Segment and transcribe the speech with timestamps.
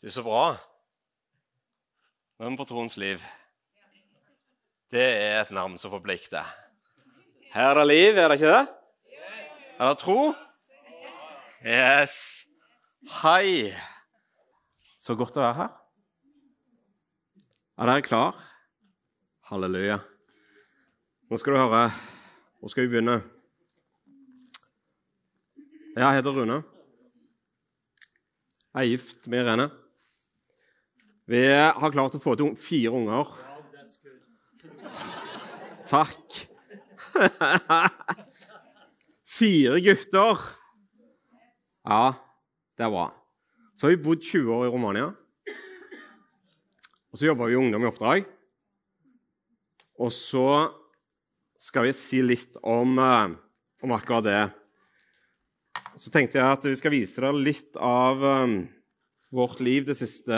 [0.00, 0.56] Det er så bra.
[2.38, 3.22] Hvem på troens liv.
[4.90, 6.44] Det er et navn som forplikter.
[7.54, 8.66] Her er det liv, er det ikke det?
[9.78, 10.34] Er det tro?
[11.64, 12.44] Yes.
[13.22, 13.72] Hei.
[14.98, 15.70] Så godt å være her.
[17.78, 18.42] Er dere klar?
[19.50, 20.00] Halleluja.
[21.30, 21.86] Nå skal du høre.
[22.60, 23.16] Hvor skal vi begynne?
[25.94, 26.60] Jeg heter Rune.
[28.74, 29.70] Jeg er gift med Irene.
[31.24, 33.30] Vi har klart å få til fire unger.
[35.88, 36.34] Takk.
[39.38, 40.42] Fire gutter.
[41.84, 42.12] Ja,
[42.76, 43.06] det er bra.
[43.72, 45.06] Så har vi bodd 20 år i Romania.
[47.08, 48.28] Og så jobber vi i Ungdom i oppdrag.
[50.04, 50.44] Og så
[51.56, 53.32] skal vi si litt om, eh,
[53.80, 54.44] om akkurat det.
[55.96, 58.68] Så tenkte jeg at vi skal vise dere litt av um,
[59.32, 60.36] vårt liv det siste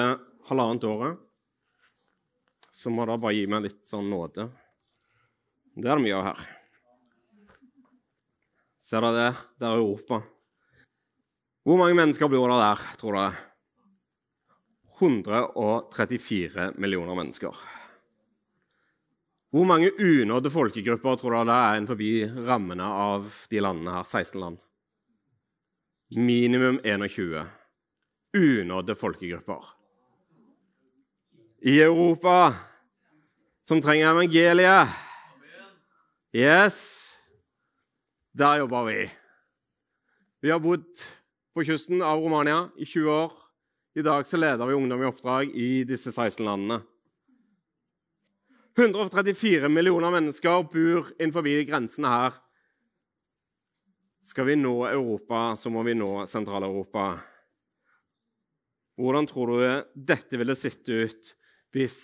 [0.48, 1.18] halvannet året.
[2.70, 4.48] Så må dere bare gi meg litt sånn nåde.
[5.76, 6.46] Det er det mye av her.
[8.86, 9.30] Ser dere det?
[9.58, 10.20] Det er Europa.
[11.66, 13.32] Hvor mange mennesker bor det der, tror dere?
[14.96, 17.56] 134 millioner mennesker.
[19.52, 24.06] Hvor mange unådde folkegrupper tror dere det er innenfor rammene av de landene her?
[24.06, 24.60] 16 land.
[26.16, 27.46] Minimum 21
[28.36, 29.75] unådde folkegrupper.
[31.60, 32.54] I Europa
[33.64, 34.88] som trenger evangeliet.
[36.36, 37.16] Yes,
[38.36, 39.10] der jobber vi.
[40.40, 40.86] Vi har bodd
[41.54, 43.32] på kysten av Romania i 20 år.
[43.96, 46.82] I dag så leder vi ungdom i oppdrag i disse 16 landene.
[48.76, 52.36] 134 millioner mennesker bor innenfor grensene her
[54.26, 57.14] skal vi nå Europa, så må vi nå Sentral-Europa.
[58.98, 61.30] Hvordan tror du dette ville sett ut
[61.76, 61.98] hvis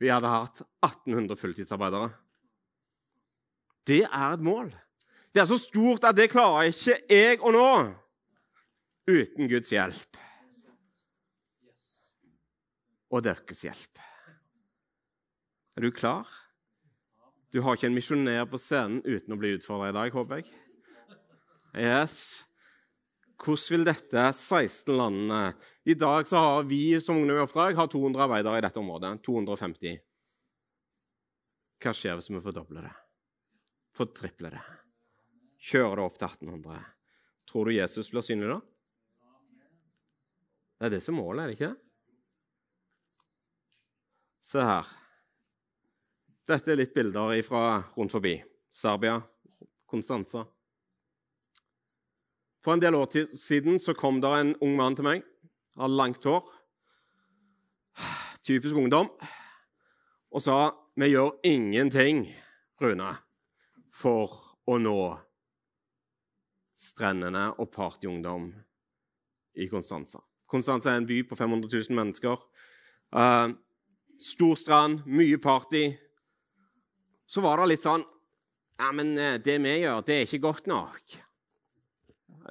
[0.00, 2.08] vi hadde hatt 1800 fulltidsarbeidere?
[3.84, 4.70] Det er et mål.
[5.34, 7.68] Det er så stort at det klarer ikke jeg å nå
[9.10, 10.20] uten Guds hjelp.
[13.10, 14.00] Og deres hjelp.
[15.76, 16.28] Er du klar?
[17.50, 20.52] Du har ikke en misjonær på scenen uten å bli utfordra i dag, håper jeg.
[21.74, 22.46] Yes.
[23.40, 25.54] Hvordan vil dette 16 landene
[25.88, 29.14] I dag så har vi som Ungdom i oppdrag har 200 arbeidere i dette området.
[29.24, 29.96] 250.
[31.80, 32.96] Hva skjer hvis vi fordobler det?
[33.96, 34.64] Fortripler det?
[35.70, 36.84] Kjører det opp til 1800?
[37.48, 38.60] Tror du Jesus blir synlig da?
[40.80, 41.80] Det er det som er målet, er det ikke det?
[44.50, 44.86] Se her.
[46.48, 47.64] Dette er litt bilder fra
[47.96, 48.38] rundt forbi.
[48.72, 49.18] Serbia,
[49.88, 50.46] Konstanza.
[52.60, 55.22] For en del år siden så kom det en ung mann til meg.
[55.80, 56.44] Hadde langt hår.
[58.44, 59.08] Typisk ungdom.
[60.30, 60.70] Og sa
[61.00, 62.26] vi gjør ingenting,
[62.80, 63.14] Rune,
[63.88, 64.32] for
[64.68, 64.98] å nå
[66.76, 68.50] strendene og partyungdom
[69.60, 70.20] i Konstanza.
[70.50, 72.40] Konstanza er en by på 500 000 mennesker.
[73.14, 73.52] Uh,
[74.20, 75.90] stor strand, mye party.
[77.30, 78.04] Så var det litt sånn
[78.80, 81.18] Ja, men eh, det vi gjør, det er ikke godt nok.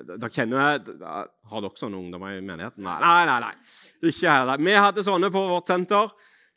[0.07, 2.83] Da kjenner jeg, Har dere sånne ungdommer i menigheten?
[2.85, 3.39] Nei, nei, nei.
[3.47, 4.11] nei.
[4.11, 4.61] Ikke heller.
[4.63, 6.13] Vi hadde sånne på vårt senter.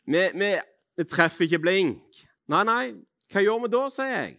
[0.06, 0.50] Vi, vi,
[0.98, 2.22] vi, treffer ikke blink.
[2.52, 2.82] Nei, nei.
[3.32, 4.34] Hva gjør vi da, sier jeg.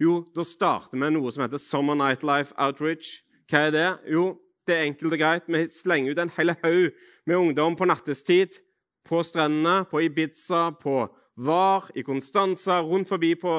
[0.00, 3.18] Jo, da starter vi noe som heter Summer Nightlife Outreach.
[3.50, 3.88] Hva er det?
[4.14, 4.30] Jo,
[4.68, 5.48] det er enkelt og greit.
[5.50, 8.60] Vi slenger ut en hel haug med ungdom på nattestid.
[9.04, 11.02] På strendene, på Ibiza, på
[11.40, 13.54] Var, i Constanza, rundt forbi på,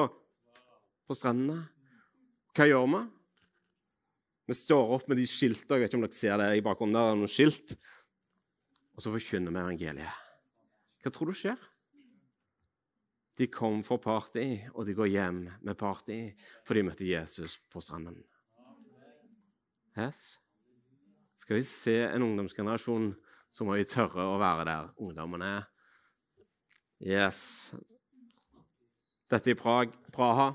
[1.06, 1.64] på strendene.
[2.56, 3.02] Hva gjør vi?
[4.48, 5.78] Vi står opp med de skiltene.
[5.78, 6.96] Jeg vet ikke om dere ser det i bakgrunnen.
[6.96, 7.76] der er noen skilt.
[8.96, 10.28] Og så forkynner vi evangeliet.
[11.02, 11.68] Hva tror du skjer?
[13.40, 16.18] De kom for party, og de går hjem med party,
[16.66, 18.20] for de møtte Jesus på stranden.
[19.96, 20.38] Yes.
[21.36, 23.14] Skal vi se en ungdomsgenerasjon,
[23.52, 25.64] så må vi tørre å være der ungdommene er.
[27.02, 27.72] Yes.
[29.32, 30.52] Dette er Praha.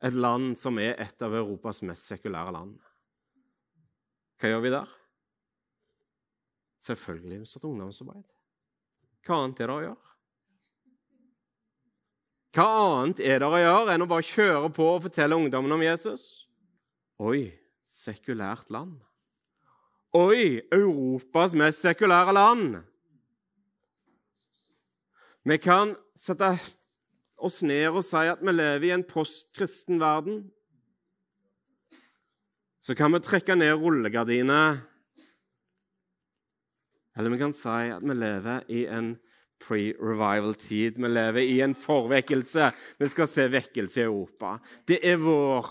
[0.00, 2.76] Et land som er et av Europas mest sekulære land.
[4.40, 4.94] Hva gjør vi der?
[6.80, 8.24] Selvfølgelig vi satt ungdomsarbeid.
[9.26, 10.14] Hva annet er det å gjøre?
[12.56, 12.66] Hva
[12.96, 16.24] annet er det å gjøre enn å bare kjøre på og fortelle ungdommen om Jesus?
[17.20, 17.50] Oi,
[17.84, 18.96] sekulært land.
[20.16, 22.80] Oi, Europas mest sekulære land.
[25.46, 26.56] Vi kan sette
[27.44, 30.44] oss ned og si at vi lever i en postkristen verden,
[32.80, 34.86] så kan vi trekke ned rullegardinene
[37.18, 39.10] Eller vi kan si at vi lever i en
[39.60, 40.96] pre-revival-tid.
[40.96, 42.70] Vi lever i en forvekkelse.
[42.98, 44.54] Vi skal se vekkelse i Europa.
[44.88, 45.68] Det er vår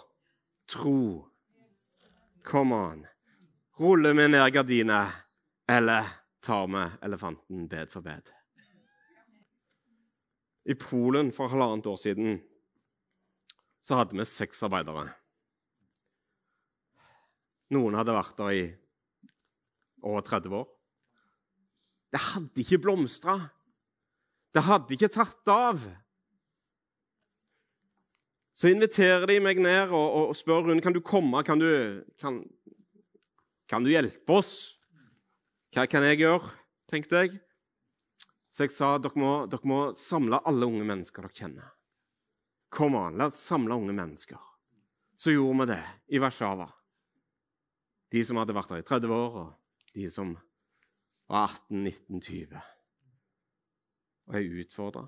[0.69, 1.25] tro.
[2.45, 3.05] Come on.
[3.79, 5.15] Ruller vi ned gardinet,
[5.69, 6.11] eller
[6.43, 8.38] tar vi elefanten bed for bed?
[10.69, 12.39] I Polen for halvannet år siden
[13.81, 15.07] så hadde vi seks arbeidere.
[17.73, 18.65] Noen hadde vært der i
[20.05, 20.67] over 30 år.
[22.09, 23.37] Det hadde ikke blomstra.
[24.53, 25.81] Det hadde ikke tatt av.
[28.53, 31.43] Så inviterer de meg ned og, og spør Rune, kan du komme.
[31.47, 31.69] Kan du,
[32.19, 32.41] kan,
[33.69, 34.53] kan du hjelpe oss?
[35.73, 36.57] Hva kan jeg gjøre?
[36.89, 37.37] tenkte jeg.
[38.49, 41.69] Så jeg sa dere må, dere må samle alle unge mennesker dere kjenner.
[42.73, 44.41] Kom an, la oss samle unge mennesker.
[45.19, 45.81] Så gjorde vi det
[46.15, 46.69] i Warszawa.
[48.09, 50.33] De som hadde vært der i 30 år, og de som
[51.29, 52.61] var 18, 19, 20.
[54.29, 55.05] Og jeg utfordra.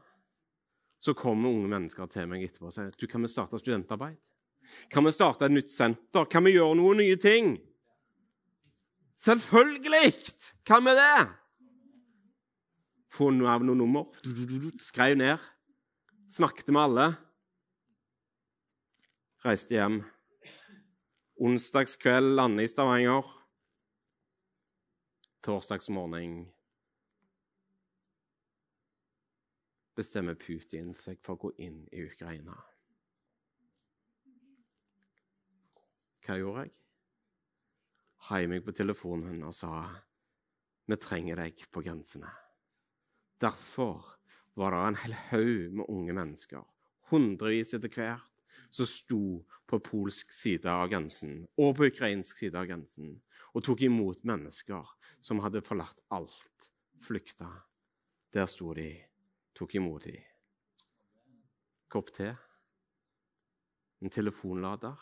[1.02, 4.20] Så kommer unge mennesker til meg etterpå og sier du, kan vi starte studentarbeid.
[4.94, 6.28] Kan vi starte et nytt senter?
[6.30, 7.56] Kan vi gjøre noen nye ting?
[9.18, 10.14] Selvfølgelig
[10.66, 11.41] kan vi det!
[13.12, 14.08] Få av noe nummer.
[14.80, 15.42] Skrev ned.
[16.32, 17.08] Snakket med alle.
[19.44, 20.00] Reiste hjem.
[21.42, 23.28] Onsdagskveld lande i Stavanger.
[25.42, 26.46] Torsdagsmorgen
[29.98, 32.56] bestemmer Putin seg for å gå inn i Ukraina.
[36.22, 36.78] Hva gjorde jeg?
[38.30, 39.74] Heiv meg på telefonen og sa
[40.86, 42.30] vi trenger deg på grensene.
[43.42, 44.06] Derfor
[44.54, 46.62] var det en hel haug med unge mennesker,
[47.10, 48.28] hundrevis etter hvert,
[48.72, 49.22] som sto
[49.68, 53.16] på polsk side av grensen og på ukrainsk side av grensen
[53.52, 56.70] og tok imot mennesker som hadde forlatt alt,
[57.02, 57.50] flykta.
[58.32, 58.94] Der sto de,
[59.58, 60.22] tok imot dem.
[61.92, 62.30] Kopp te,
[64.00, 65.02] en telefonlader,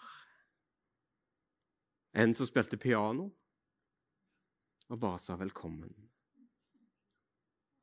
[2.18, 3.28] en som spilte piano,
[4.90, 5.94] og bare sa velkommen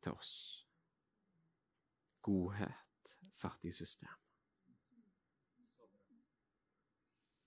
[0.06, 0.32] til oss.
[2.22, 4.14] Godhet satt i system.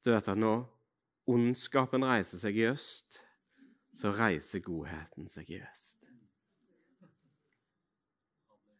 [0.03, 0.63] Du vet at når
[1.29, 3.19] ondskapen reiser seg i øst,
[3.95, 6.07] så reiser godheten seg i vest.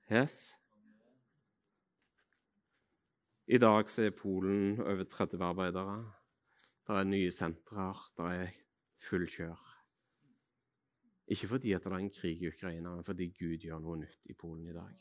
[0.10, 0.38] Yes?
[3.50, 6.00] I dag så er Polen over 30 arbeidere.
[6.88, 8.56] Det er nye sentre, det er
[9.10, 9.79] full kjør.
[11.30, 14.34] Ikke fordi det er en krig i Ukraina, men fordi Gud gjør noe nytt i
[14.34, 14.96] Polen i dag.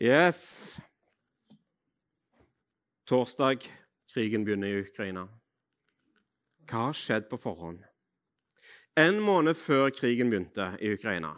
[0.00, 0.78] Yes.
[3.08, 3.66] Torsdag
[4.08, 5.26] krigen begynner i Ukraina.
[6.68, 7.82] Hva har skjedd på forhånd?
[8.96, 11.34] En måned før krigen begynte i Ukraina,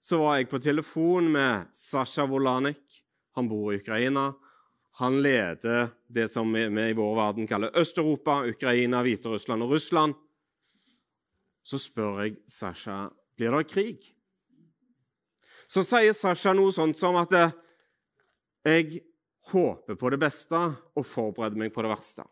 [0.00, 3.02] så var jeg på telefon med Sasha Volanik.
[3.36, 4.32] Han bor i Ukraina.
[5.00, 10.14] Han leder det som vi i vår verden kaller Øst-Europa, Ukraina, Hviterussland og Russland
[11.64, 14.10] så spør jeg Sasha blir det krig.
[15.68, 17.54] Så sier Sasha noe sånt som at eh,
[18.64, 19.02] jeg
[19.50, 20.60] håper på det beste
[20.94, 22.24] og forbereder meg på det verste.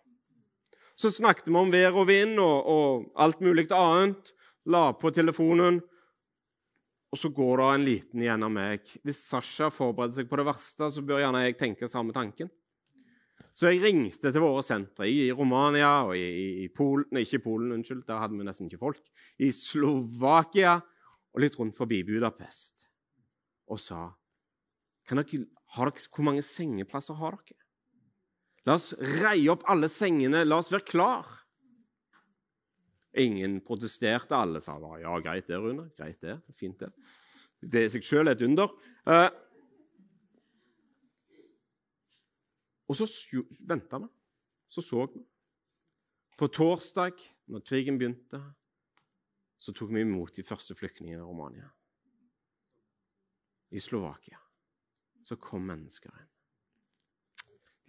[0.97, 4.35] Så snakket vi om vær og vind og, og alt mulig annet.
[4.71, 5.81] La på telefonen.
[7.13, 8.87] Og så går det en liten gjennom meg.
[9.05, 12.53] Hvis Sasha forbereder seg på det verste, så bør gjerne jeg tenke samme tanken.
[13.53, 17.75] Så jeg ringte til våre sentre i Romania og i, i Polen Nei, ikke Polen,
[17.77, 19.03] unnskyld, der hadde vi nesten ikke folk.
[19.45, 20.79] I Slovakia
[21.33, 22.87] og litt rundt forbi Budapest
[23.73, 24.07] og sa
[25.09, 27.61] dere, dere, Hvor mange sengeplasser har dere?
[28.69, 28.93] La oss
[29.23, 30.45] reie opp alle sengene.
[30.47, 31.27] La oss være klar.
[33.19, 34.37] Ingen protesterte.
[34.39, 35.89] Alle sa ja, greit det, Rune.
[35.99, 36.39] Greit det.
[36.55, 36.93] Fint, det.
[37.63, 38.71] Det er seg sjøl et under.
[39.07, 39.27] Uh,
[42.93, 43.07] Og så
[43.65, 44.09] venta vi.
[44.69, 45.23] Så så vi.
[46.37, 47.17] På torsdag,
[47.49, 48.41] når krigen begynte,
[49.57, 51.71] så tok vi imot de første flyktningene i Romania.
[53.73, 54.41] I Slovakia.
[55.25, 56.29] Så kom mennesker inn.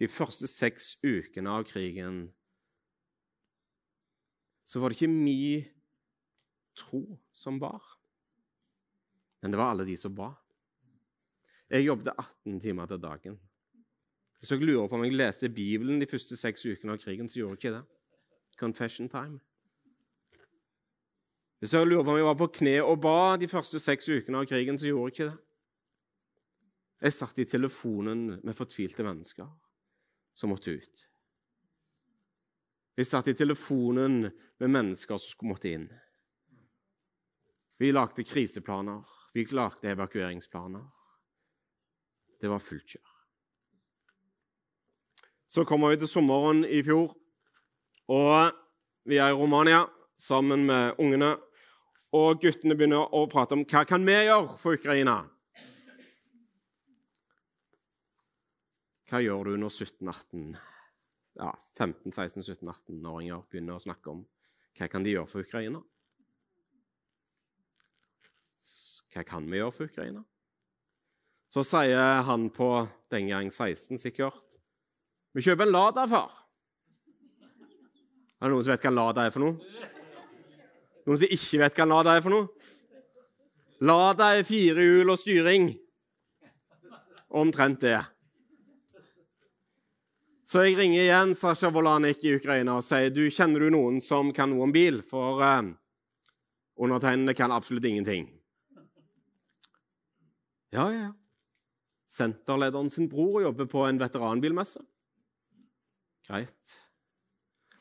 [0.00, 2.24] De første seks ukene av krigen
[4.64, 5.60] så var det ikke mi
[6.74, 7.02] tro
[7.36, 7.84] som bar,
[9.44, 10.32] men det var alle de som ba.
[11.70, 13.36] Jeg jobbet 18 timer til dagen
[14.44, 17.38] hvis dere lurer på om jeg leste Bibelen de første seks ukene av krigen, så
[17.38, 17.84] gjorde jeg ikke det.
[18.60, 19.38] Confession time.
[21.64, 24.42] Hvis dere lurer på om jeg var på kne og ba de første seks ukene
[24.42, 25.38] av krigen, så gjorde jeg ikke det.
[27.06, 29.48] Jeg satt i telefonen med fortvilte mennesker
[30.36, 31.02] som måtte ut.
[33.00, 35.88] Jeg satt i telefonen med mennesker som skulle måtte inn.
[37.80, 39.08] Vi lagde kriseplaner.
[39.32, 40.84] Vi lagde evakueringsplaner.
[42.44, 43.13] Det var fullt kjør.
[45.54, 47.12] Så kommer vi til sommeren i fjor,
[48.10, 48.56] og
[49.06, 49.84] vi er i Romania
[50.18, 51.28] sammen med ungene.
[52.10, 55.14] Og guttene begynner å prate om hva kan vi gjøre for Ukraina.
[59.06, 60.56] Hva gjør du når 17-18
[61.38, 64.24] ja, 15-16-17-18-åringer begynner å snakke om
[64.74, 65.84] hva kan de gjøre for Ukraina?
[69.14, 70.24] Hva kan vi gjøre for Ukraina?
[71.46, 72.72] Så sier han på
[73.14, 74.53] den gang 16 sikkert
[75.34, 76.30] Vi kjøper en Lada, far.
[78.38, 79.56] Er det noen som vet hva Lada er for noe?
[81.08, 82.70] Noen som ikke vet hva Lada er for noe?
[83.84, 85.72] Lada er fire hjul og styring.
[87.34, 87.98] Omtrent det.
[90.46, 94.30] Så jeg ringer igjen Sasha Volanik i Ukraina og sier du, kjenner du noen som
[94.36, 95.72] kan noe om bil, for eh,
[96.78, 98.28] undertegnede kan absolutt ingenting.
[100.70, 101.12] Ja, Ja, ja.
[102.10, 104.82] Senterlederen sin bror jobber på en veteranbilmesse.
[106.24, 106.78] Greit.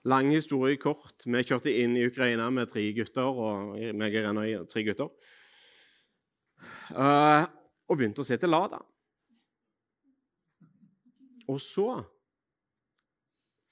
[0.04, 1.24] Lang historie kort.
[1.24, 3.24] Vi kjørte inn i Ukraina med tre gutter.
[3.24, 5.12] og meg og tre gutter.
[6.92, 7.48] Uh,
[7.88, 8.82] og begynte å se til Lada.
[11.48, 11.88] Og så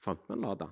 [0.02, 0.68] fant vi en Lada.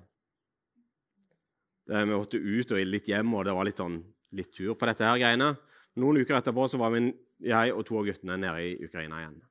[1.85, 4.01] vi måtte ut og litt hjem, og det var litt, sånn,
[4.37, 5.53] litt tur på dette her greiene.
[6.01, 9.41] Noen uker etterpå så var min, jeg og to av guttene nede i Ukraina igjen.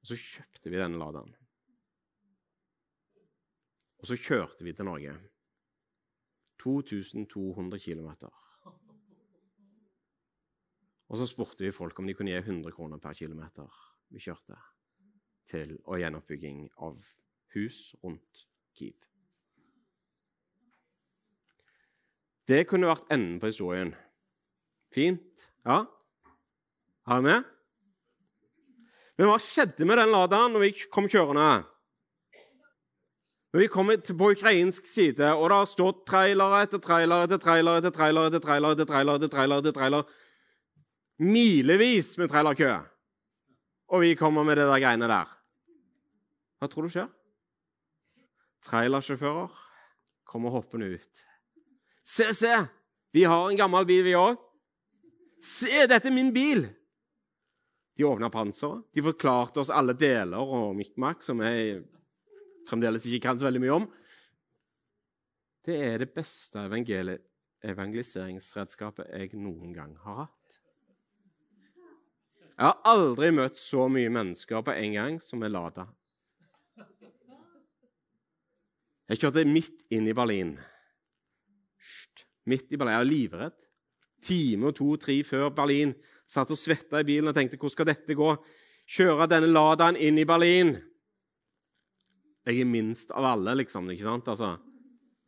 [0.00, 1.39] Og Så kjøpte vi denne Ladaen.
[4.00, 5.12] Og så kjørte vi til Norge.
[6.60, 8.08] 2200 km.
[11.10, 13.68] Og så spurte vi folk om de kunne gi 100 kroner per kilometer
[14.10, 14.56] vi kjørte,
[15.46, 16.98] til og gjenoppbygging av
[17.54, 19.06] hus rundt Kiev.
[22.46, 23.92] Det kunne vært enden på historien.
[24.94, 25.50] Fint.
[25.66, 25.84] Ja?
[27.06, 27.44] Er du med?
[29.18, 31.62] Men hva skjedde med den laderen når vi kom kjørende?
[33.50, 37.82] Når vi kommer på ukrainsk side, og det har stått trailere etter trailere etter trailere
[37.82, 40.18] etter trailere etter trailere etter trailer etter trailer etter trailer
[41.20, 42.70] Milevis med trailerkø.
[43.90, 45.32] Og vi kommer med det der greiene der.
[46.60, 47.10] Hva tror du skjer?
[48.64, 49.52] trailersjåfører
[50.28, 51.22] kommer hoppende ut.
[52.04, 52.52] Se, se!
[53.12, 54.36] Vi har en gammel bil, vi òg.
[55.42, 56.66] Se, dette er min bil!
[57.96, 58.84] De åpna panseret.
[58.94, 61.80] De forklarte oss alle deler og mikk-makk, som jeg
[62.70, 63.86] fremdeles ikke kan så veldig mye om.
[65.66, 66.62] Det er det beste
[67.60, 70.60] evangeliseringsredskapet jeg noen gang har hatt.
[72.60, 75.86] Jeg har aldri møtt så mye mennesker på en gang som er Lada.
[79.10, 80.52] Jeg kjørte midt inn i Berlin.
[82.46, 82.94] Midt i Berlin.
[82.94, 83.56] Jeg var livredd.
[84.20, 85.94] Time og to, tre før Berlin.
[86.28, 88.28] Satt og svetta i bilen og tenkte hvor skal dette gå?
[88.90, 90.76] Kjøre denne Ladaen inn i Berlin.
[92.48, 93.90] Jeg er minst av alle, liksom.
[93.92, 94.28] ikke sant?
[94.32, 94.54] Altså.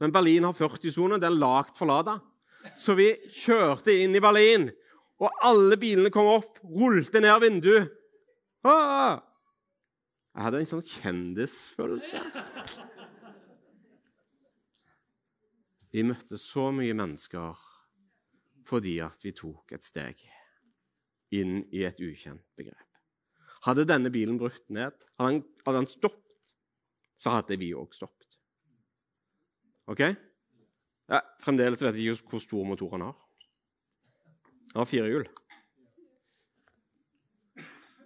[0.01, 1.21] Men Berlin har 40-sone.
[1.21, 2.17] Det er lagt for Lada.
[2.79, 4.69] Så vi kjørte inn i Berlin,
[5.23, 7.91] og alle bilene kom opp, rullte ned vinduet.
[8.63, 12.23] Jeg hadde en sånn kjendisfølelse.
[15.93, 17.59] Vi møtte så mye mennesker
[18.65, 20.23] fordi at vi tok et steg
[21.35, 22.89] inn i et ukjent begrep.
[23.67, 26.22] Hadde denne bilen brutt ned, hadde han, hadde han stoppet,
[27.23, 28.39] så hadde vi òg stoppet.
[29.91, 30.03] OK?
[31.13, 33.17] Ja, fremdeles vet jeg ikke hvor stor motor han har.
[34.73, 35.27] Han har fire hjul.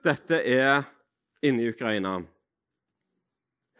[0.04, 0.84] Dette er
[1.46, 2.18] inne i Ukraina.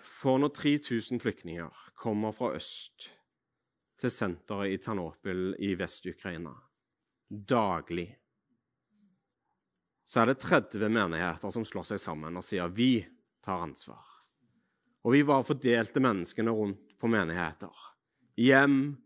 [0.00, 3.10] For når 3000 flyktninger kommer fra øst
[4.00, 6.52] til senteret i Ternopil i Vest-Ukraina.
[7.28, 8.08] Daglig.
[10.06, 13.00] Så er det 30 menigheter som slår seg sammen og sier vi
[13.42, 14.15] tar ansvar.
[15.06, 17.70] Og vi var fordelte menneskene rundt på menigheter.
[18.42, 18.96] Hjem.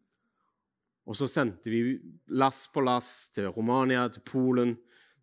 [1.04, 1.98] Og så sendte vi
[2.40, 4.72] lass på lass til Romania, til Polen,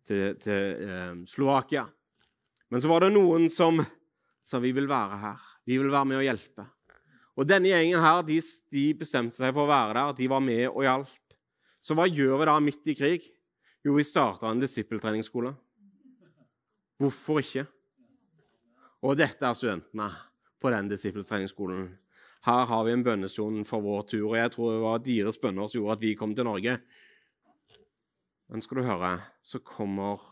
[0.06, 1.82] til, til eh, Slovakia.
[2.70, 3.80] Men så var det noen som
[4.44, 5.48] sa vi vil være her.
[5.66, 6.66] Vi vil være med å hjelpe.
[7.38, 8.38] Og Denne gjengen her, de,
[8.74, 10.14] de, bestemte seg for å være der.
[10.20, 11.34] De var med og hjalp.
[11.82, 13.26] Så hva gjør vi da midt i krig?
[13.86, 15.52] Jo, vi starta en disippeltreningsskole.
[16.98, 17.66] Hvorfor ikke?
[19.06, 20.10] Og dette er studentene
[20.60, 21.88] på den disippeltreningsskolen.
[22.46, 25.66] Her har vi en bønnestund for vår tur, og jeg tror det var deres bønner
[25.66, 26.78] som gjorde at vi kom til Norge.
[28.48, 30.22] Men skal du høre, så kommer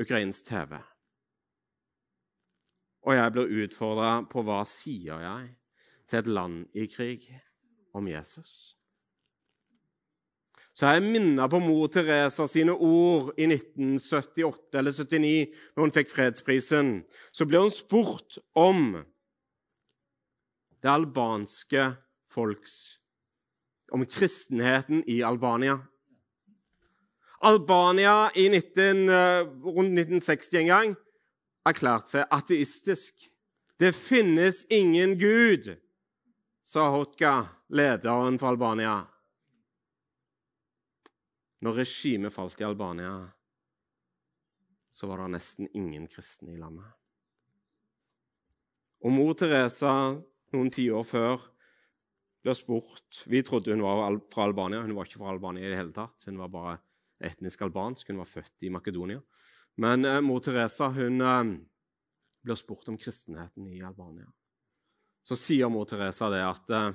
[0.00, 0.76] ukrainsk TV.
[3.04, 5.50] Og jeg blir utfordra på hva sier jeg
[6.08, 7.28] til et land i krig
[7.94, 8.76] om Jesus.
[10.74, 16.10] så jeg minnet på mor Teresa sine ord i 1978 eller 79, når hun fikk
[16.10, 16.88] fredsprisen.
[17.30, 19.04] Så ble hun spurt om
[20.84, 21.94] det albanske
[22.28, 22.98] folks
[23.92, 25.78] Om kristenheten i Albania.
[27.40, 30.94] Albania i 19, eh, rundt 1960 en gang
[31.64, 33.28] erklærte seg ateistisk.
[33.80, 35.70] Det finnes ingen gud,
[36.64, 37.32] sa Hotka,
[37.68, 38.98] lederen for Albania.
[41.62, 43.30] Når regimet falt i Albania,
[44.92, 46.92] så var det nesten ingen kristne i landet.
[49.04, 50.20] Og mor Teresa,
[50.54, 51.42] noen tiår før,
[52.44, 54.82] ble spurt Vi trodde hun var fra Albania.
[54.84, 56.26] Hun var ikke fra Albania i det hele tatt.
[56.28, 56.74] Hun var bare
[57.24, 58.10] etnisk albansk.
[58.10, 59.22] Hun var født i Makedonia.
[59.80, 61.54] Men eh, mor Teresa hun eh,
[62.44, 64.28] blir spurt om kristenheten i Albania.
[65.24, 66.90] Så sier mor Teresa det at eh,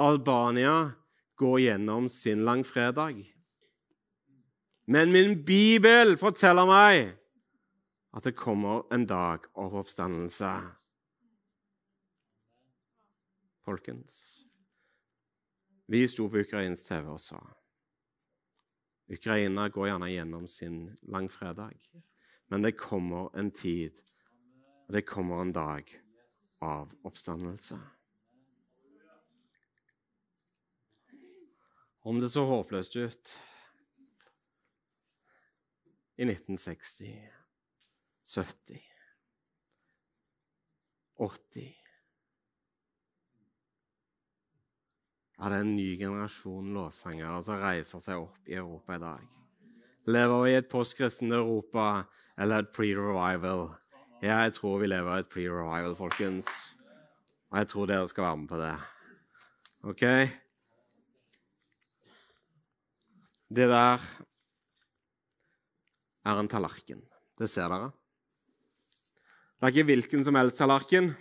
[0.00, 0.94] Albania
[1.38, 3.20] går gjennom sin langfredag.
[4.86, 7.12] Men min bibel forteller meg
[8.14, 10.50] at det kommer en dag av oppstandelse.
[13.64, 14.44] Folkens,
[15.86, 17.38] vi sto på ukrainsk TV og sa
[19.08, 20.78] Ukraina går gjerne gjennom sin
[21.08, 21.78] langfredag,
[22.52, 23.96] men det kommer en tid
[24.84, 25.88] og det kommer en dag
[26.60, 27.78] av oppstandelse.
[32.04, 33.32] Om det så håpløst ut
[36.20, 37.16] i 1960,
[38.28, 38.84] 70,
[41.16, 41.83] 80
[45.44, 49.24] Er en ny generasjon låssangere som reiser seg opp i Europa i dag.
[50.08, 52.06] Lever vi i et postkristent Europa
[52.40, 53.66] eller et pre-revival?
[54.24, 56.48] Jeg tror vi lever i et pre-revival, folkens.
[57.52, 58.70] Og jeg tror dere skal være med på det.
[59.92, 60.04] OK?
[63.52, 64.08] Det der
[66.24, 67.04] er en tallerken.
[67.36, 67.92] Det ser dere.
[69.60, 71.12] Det er ikke hvilken som helst tallerken.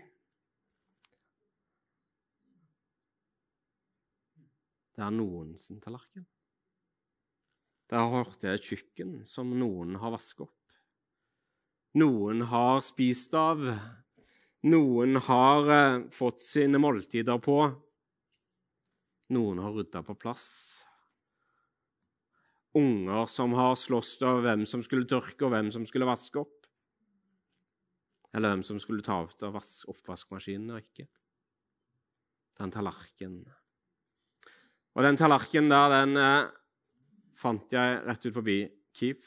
[4.93, 6.25] Det er noens tallerken.
[7.89, 10.59] Det har hørt et kjøkken som noen har vasket opp.
[11.99, 13.61] Noen har spist av.
[14.65, 17.57] Noen har eh, fått sine måltider på.
[19.33, 20.47] Noen har rydda på plass.
[22.73, 26.65] Unger som har slåss av hvem som skulle tørke, og hvem som skulle vaske opp.
[28.33, 31.05] Eller hvem som skulle ta ut av oppvaskmaskinen og ikke.
[32.57, 33.45] Den tallerkenen.
[34.93, 36.51] Og den tallerkenen der, den eh,
[37.37, 38.59] fant jeg rett ut forbi
[38.93, 39.25] Kiev.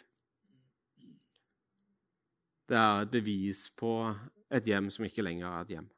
[2.66, 3.98] Det er et bevis på
[4.54, 5.88] et hjem som ikke lenger er et hjem.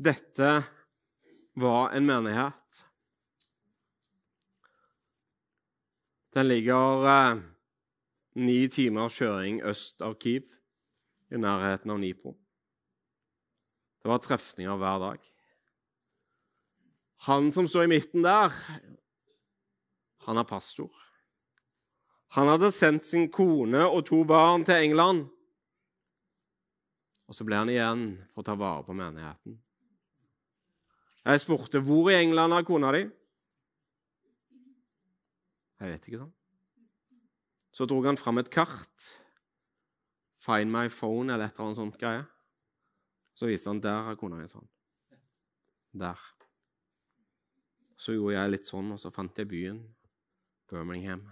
[0.00, 0.52] Dette
[1.60, 2.84] var en menighet.
[6.32, 7.40] Den ligger eh,
[8.40, 10.48] ni timers kjøring øst av Kiev,
[11.28, 12.39] i nærheten av Nipro.
[14.00, 15.30] Det var trefninger hver dag.
[17.28, 18.54] Han som står i midten der,
[20.24, 20.88] han er pastor.
[22.36, 25.26] Han hadde sendt sin kone og to barn til England.
[27.28, 29.58] Og så ble han igjen for å ta vare på menigheten.
[31.26, 33.02] Jeg spurte hvor i England er kona di.
[35.80, 36.36] Jeg vet ikke, sånn.
[37.70, 39.10] Så dro han fram et kart.
[40.40, 42.24] Find my phone eller et eller annet sånt greie.
[43.40, 44.66] Så viste han der har kona di sånn.
[45.96, 46.18] Der.
[47.96, 49.78] Så gjorde jeg litt sånn, og så fant jeg byen.
[50.68, 51.22] Birmingham.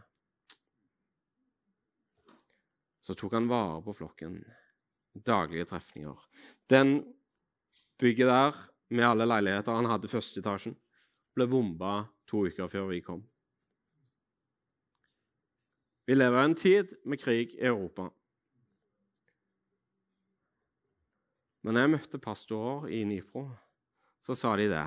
[3.05, 4.41] Så tok han vare på flokken.
[5.13, 6.25] Daglige trefninger.
[6.73, 6.97] Den
[8.01, 10.79] bygget der, med alle leiligheter han hadde første etasjen,
[11.37, 13.21] ble bomba to uker før vi kom.
[16.09, 18.09] Vi lever i en tid med krig i Europa.
[21.69, 23.43] Men når jeg møtte pastorer i Nipro,
[24.25, 24.87] så sa de det.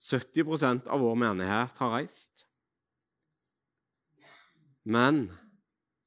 [0.00, 2.46] 70% av vår menighet har reist.
[4.88, 5.26] Men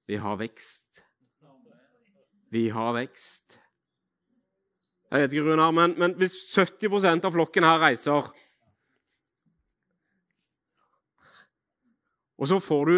[0.09, 1.03] vi har vekst.
[2.49, 3.59] Vi har vekst.
[5.13, 8.33] Jeg vet ikke, Runar, men, men hvis 70% av flokken her reiser
[12.41, 12.95] Og så får du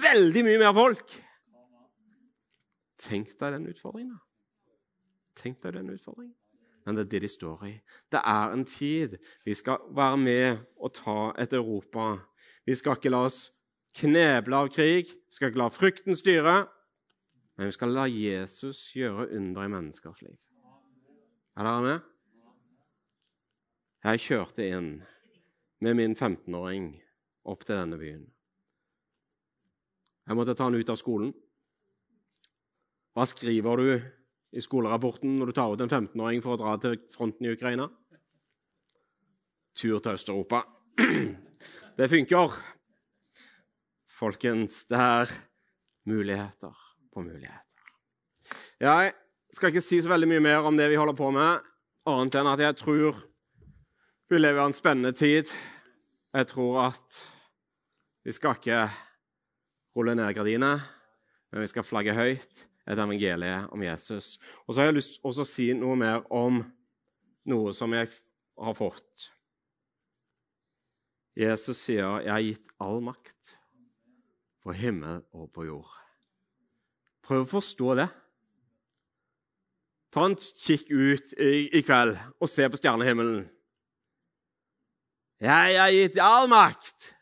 [0.00, 1.18] veldig mye mer folk
[3.04, 4.23] Tenk deg den utfordringen.
[5.38, 6.34] Tenk deg den utfordringen.
[6.84, 7.72] Men det er det de står i.
[8.12, 12.18] Det er en tid vi skal være med og ta et Europa.
[12.66, 13.46] Vi skal ikke la oss
[13.96, 16.56] kneble av krig, vi skal ikke la frykten styre,
[17.56, 20.36] men vi skal la Jesus gjøre under i menneskers liv.
[21.56, 22.10] Er dere med?
[24.04, 24.90] Jeg kjørte inn
[25.80, 26.90] med min 15-åring
[27.48, 28.26] opp til denne byen.
[30.24, 31.30] Jeg måtte ta han ut av skolen.
[33.14, 33.88] Hva skriver du
[34.54, 37.88] i skolerapporten når du tar ut en 15-åring for å dra til fronten i Ukraina?
[39.74, 40.62] Tur til Øst-Europa.
[41.98, 42.54] Det funker.
[44.14, 45.30] Folkens, det er
[46.06, 46.74] muligheter
[47.14, 47.84] på muligheter.
[48.82, 49.12] Jeg
[49.54, 51.62] skal ikke si så veldig mye mer om det vi holder på med,
[52.10, 53.20] annet enn at jeg tror
[54.30, 55.50] vi lever i en spennende tid.
[56.34, 57.20] Jeg tror at
[58.26, 58.84] vi skal ikke
[59.94, 60.82] rulle ned gardinene,
[61.50, 64.38] men vi skal flagge høyt et evangelie om Jesus.
[64.66, 66.60] Og så har jeg lyst til å si noe mer om
[67.48, 68.10] noe som jeg
[68.60, 69.30] har fått.
[71.36, 73.58] Jesus sier, 'Jeg har gitt all makt
[74.62, 75.98] på himmel og på jord'.
[77.22, 78.08] Prøv å forstå det.
[80.12, 83.50] Ta en kikk ut i, i kveld og se på stjernehimmelen.
[85.40, 87.14] Jeg har gitt all makt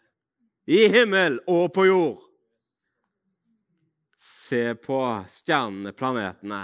[0.66, 2.31] i himmel og på jord
[4.52, 4.98] se på
[5.32, 6.60] stjernene, planetene,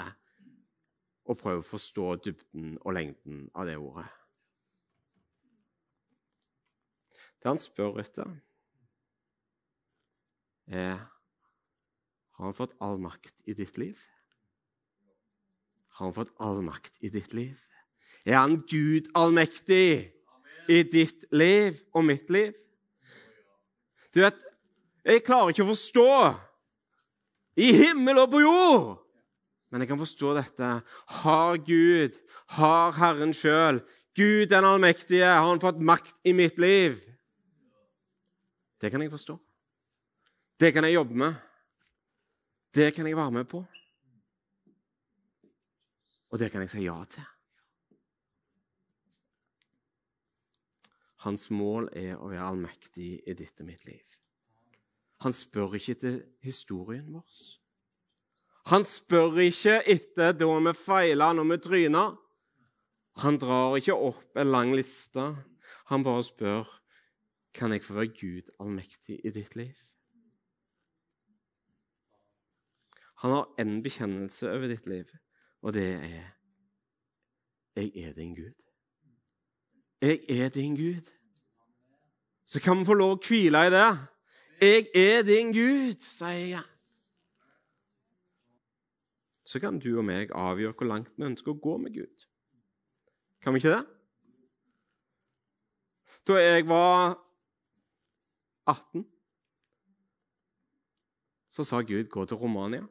[1.29, 4.09] og prøve å forstå dybden og lengden av det ordet.
[7.39, 8.35] Det han spør etter,
[10.69, 10.99] er
[12.39, 13.99] Har han fått all makt i ditt liv?
[15.97, 17.59] Har han fått all makt i ditt liv?
[18.23, 20.13] Er han Gud allmektig
[20.71, 22.53] i ditt liv og mitt liv?
[24.15, 24.39] Du vet,
[25.03, 26.07] jeg klarer ikke å forstå
[27.59, 28.87] i himmel og på jord.
[29.69, 30.69] Men jeg kan forstå dette.
[31.21, 32.17] Har Gud,
[32.57, 33.83] har Herren sjøl,
[34.17, 36.97] Gud den allmektige, har han fått makt i mitt liv?
[38.79, 39.37] Det kan jeg forstå.
[40.59, 41.35] Det kan jeg jobbe med.
[42.75, 43.65] Det kan jeg være med på.
[46.31, 47.27] Og det kan jeg si ja til.
[51.25, 54.19] Hans mål er å være allmektig i ditt og mitt liv.
[55.25, 57.39] Han spør ikke etter historien vår.
[58.69, 62.05] Han spør ikke etter da vi feila, når vi tryna.
[63.25, 65.25] Han drar ikke opp en lang liste.
[65.91, 66.69] Han bare spør
[67.55, 69.75] kan jeg få være Gud allmektig i ditt liv.
[73.25, 75.09] Han har en bekjennelse over ditt liv,
[75.63, 76.35] og det er
[77.77, 78.55] Jeg er din Gud.
[80.03, 81.11] Jeg er din Gud.
[82.47, 83.91] Så kan vi få lov å hvile i det.
[84.61, 86.63] 'Jeg er din Gud', sier jeg.
[89.45, 92.27] Så kan du og meg avgjøre hvor langt vi ønsker å gå med Gud.
[93.41, 93.87] Kan vi ikke det?
[96.29, 97.17] Da jeg var
[98.67, 99.07] 18,
[101.49, 102.89] så sa Gud 'gå til Romania'.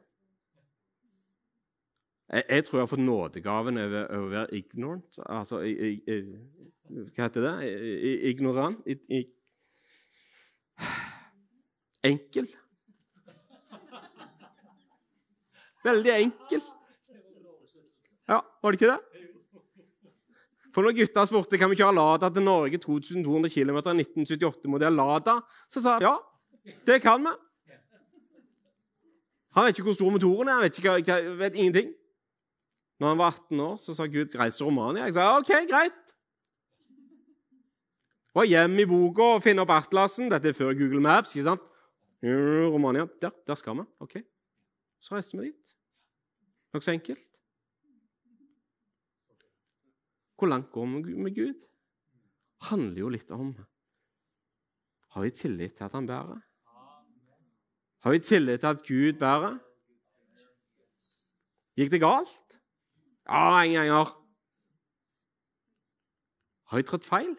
[2.32, 5.18] Jeg, jeg tror jeg har fått nådegaven over å være ignorant.
[5.26, 6.18] Altså i, i,
[7.14, 7.54] Hva heter det?
[8.28, 8.82] Ignorant?
[8.86, 9.24] I,
[12.08, 12.48] enkel.
[15.84, 16.64] Veldig enkel.
[18.28, 19.00] Ja, var det ikke det?
[20.74, 25.38] For når gutta spurte kan vi kjøre Lada til Norge 2200 km 1978-modell Lada,
[25.72, 26.16] så sa jeg ja,
[26.86, 27.32] det kan vi.
[29.56, 31.88] Han vet ikke hvor stor motoren er, han vet, ikke, vet ingenting.
[33.00, 35.04] Når han var 18 år, så sa Gud 'reis til Romania'.
[35.06, 36.14] Jeg sa OK, greit.
[38.34, 40.30] Var hjemme i boka og finne opp atlasen.
[40.30, 41.34] Dette er før Google Maps.
[41.34, 41.67] ikke sant?
[42.22, 43.06] Romania.
[43.22, 43.86] Der, der skal vi.
[44.00, 44.18] Ok.
[45.00, 45.74] Så reiste vi dit.
[46.74, 47.40] Nokså enkelt.
[50.38, 51.68] Hvor langt går vi med Gud?
[52.66, 53.52] handler jo litt om
[55.14, 56.40] Har vi tillit til at han bærer?
[58.04, 59.58] Har vi tillit til at Gud bærer?
[61.78, 62.58] Gikk det galt?
[63.28, 64.12] Ja, en ganger.
[66.68, 67.36] Har vi trådt feil?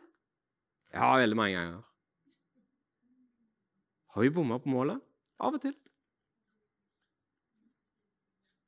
[0.94, 1.84] Ja, veldig mange ganger.
[4.14, 5.02] Har vi bomma på målet?
[5.40, 5.76] Av og til.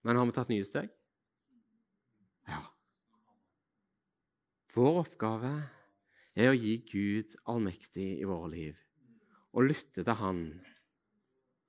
[0.05, 0.89] Men har vi tatt nye steg?
[2.49, 2.61] Ja.
[4.75, 5.51] Vår oppgave
[6.37, 8.77] er å gi Gud allmektig i våre liv
[9.51, 10.45] og lytte til Han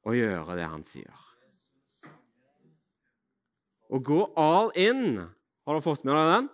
[0.07, 1.29] og gjøre det Han sier.
[3.93, 6.47] Å gå all in Har du fått med deg den?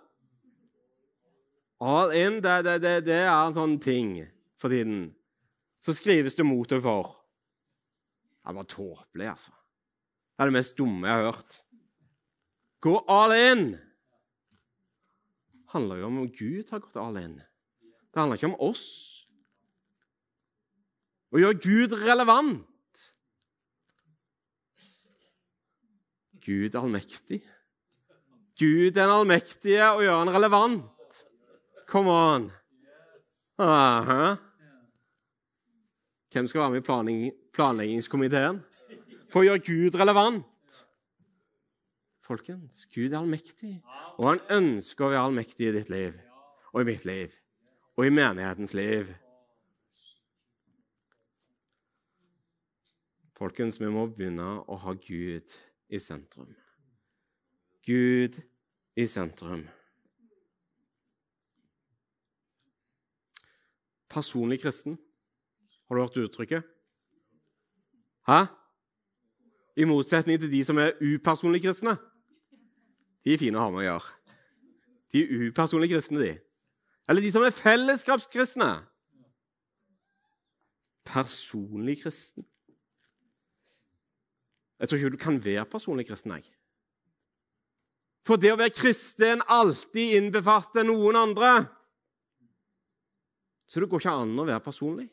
[1.79, 4.17] All in, det, det, det, det er en sånn ting
[4.59, 5.07] for tiden
[5.79, 7.11] så skrives det mot og for.
[8.45, 9.53] Det var tåpelig, altså.
[9.53, 11.61] Det er det mest dumme jeg har hørt.
[12.79, 13.63] Gå all in!
[15.51, 17.35] Det handler jo om at Gud har gått all in.
[18.09, 18.87] Det handler ikke om oss.
[21.29, 23.03] Å gjøre Gud relevant.
[26.41, 27.43] Gud er allmektig.
[28.59, 31.19] Gud er den allmektige, og gjøre han relevant.
[31.89, 32.47] Come on.
[33.61, 34.37] Aha.
[36.31, 38.59] Hvem skal være med i planlegging, planleggingskomiteen
[39.31, 40.45] for å gjøre Gud relevant?
[42.21, 43.79] Folkens, Gud er allmektig,
[44.21, 46.19] og han ønsker å være allmektig i ditt liv
[46.69, 47.33] og i mitt liv
[47.97, 49.09] og i menighetens liv.
[53.39, 55.49] Folkens, vi må begynne å ha Gud
[55.89, 56.53] i sentrum.
[57.87, 58.37] Gud
[58.99, 59.65] i sentrum.
[64.09, 64.99] Personlig kristen.
[65.89, 66.63] Har du hørt uttrykket?
[68.29, 68.45] Hæ?
[69.77, 71.95] I motsetning til de som er upersonlig kristne.
[73.25, 74.13] De er fine å ha med å gjøre.
[75.09, 76.35] De er upersonlig kristne, de.
[77.09, 78.69] Eller de som er fellesskapskristne.
[81.09, 82.45] Personlig kristen.
[84.79, 86.45] Jeg tror ikke du kan være personlig kristen, jeg.
[88.27, 91.53] For det å være kristen alltid innbefatter noen andre.
[93.65, 95.09] Så det går ikke an å være personlig.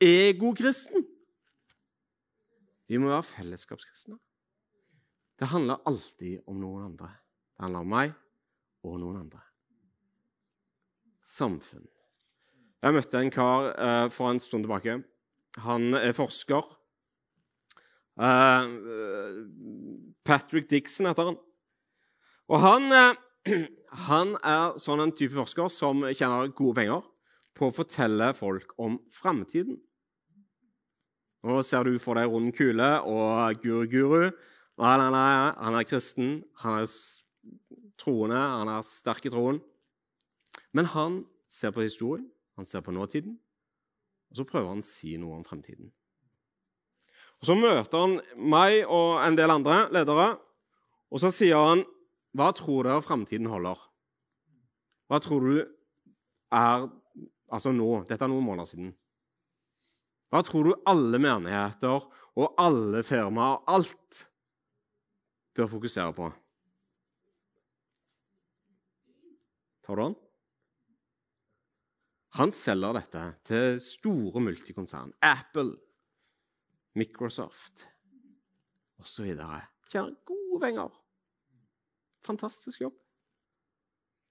[0.00, 1.02] Egokristen.
[2.88, 4.16] Vi må være fellesskapskristne.
[5.38, 7.10] Det handler alltid om noen andre.
[7.54, 8.14] Det handler om meg
[8.86, 9.42] og noen andre.
[11.22, 11.86] Samfunn.
[12.78, 15.00] Jeg møtte en kar eh, for en stund tilbake.
[15.66, 16.62] Han er forsker.
[18.22, 18.70] Eh,
[20.24, 21.40] Patrick Dixon heter han.
[22.48, 23.58] Og han, eh,
[24.08, 27.02] han er sånn en type forsker som tjener gode penger
[27.58, 29.82] på å fortelle folk om framtiden.
[31.48, 34.26] Nå ser du for deg rund kule og guru-guru.
[34.78, 36.90] Nei, nei, nei, han er kristen, han er
[37.96, 39.62] troende, han er sterk i troen.
[40.76, 42.26] Men han ser på historien,
[42.60, 43.38] han ser på nåtiden,
[44.28, 45.88] og så prøver han å si noe om fremtiden.
[47.40, 50.34] Og Så møter han meg og en del andre ledere,
[51.08, 51.86] og så sier han
[52.36, 53.78] hva tror dere fremtiden holder?
[55.08, 55.54] Hva tror du
[56.52, 56.90] er
[57.48, 58.02] Altså nå.
[58.04, 58.90] Dette er noen måneder siden.
[60.28, 62.04] Hva tror du alle menigheter
[62.38, 64.26] og alle firmaer, alt,
[65.56, 66.28] bør fokusere på?
[69.88, 70.16] Tar du den?
[72.36, 75.14] Han selger dette til store multikonsern.
[75.24, 75.78] Apple,
[76.94, 77.86] Microsoft
[79.00, 79.32] osv.
[79.88, 80.92] Tjener gode penger.
[82.26, 82.98] Fantastisk jobb.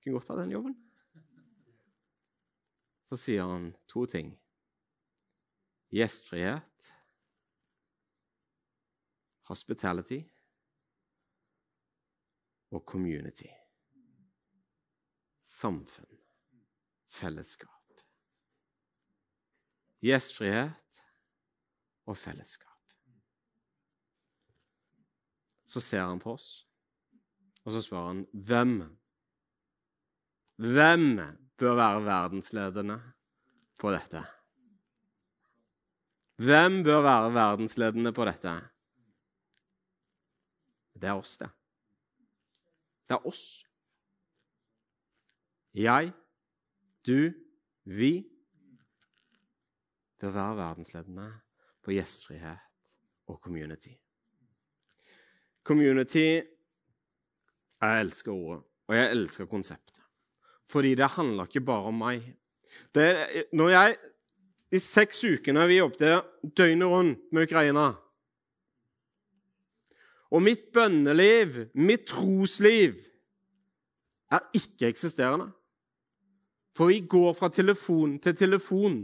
[0.04, 0.78] Kunne godt ha den jobben.
[3.08, 4.36] Så sier han to ting.
[5.94, 6.94] Gjestfrihet,
[9.48, 10.20] hospitality
[12.76, 13.48] og community.
[15.48, 16.20] Samfunn,
[17.08, 17.72] fellesskap.
[20.04, 21.02] Gjestfrihet
[22.06, 22.74] og fellesskap.
[25.68, 26.68] Så ser han på oss,
[27.64, 28.80] og så spør han hvem
[30.58, 31.20] Hvem
[31.62, 32.96] bør være verdensledende
[33.78, 34.24] på dette?
[36.38, 38.52] Hvem bør være verdensledende på dette?
[40.94, 41.50] Det er oss, det.
[43.10, 43.46] Det er oss.
[45.74, 46.12] Jeg,
[47.06, 47.34] du,
[47.84, 48.12] vi
[50.20, 51.28] bør være verdensledende
[51.86, 52.94] på gjestfrihet
[53.28, 53.96] og community.
[55.64, 56.42] Community
[57.82, 60.02] Jeg elsker ordet, og jeg elsker konseptet.
[60.66, 62.24] Fordi det handler ikke bare om meg.
[62.96, 63.06] Det,
[63.54, 63.98] når jeg,
[64.72, 66.26] De seks ukene vi jobbet
[66.58, 67.94] døgnet rundt med Ukraina
[70.32, 72.98] Og mitt bønneliv, mitt trosliv,
[74.32, 75.52] er ikke-eksisterende.
[76.76, 78.98] For vi går fra telefon til telefon.